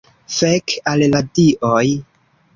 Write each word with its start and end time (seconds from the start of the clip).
Fek' 0.37 0.73
al 0.93 1.05
la 1.17 1.21
Dioj 1.41 1.87